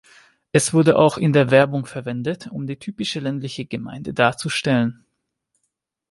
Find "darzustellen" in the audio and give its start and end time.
4.15-5.05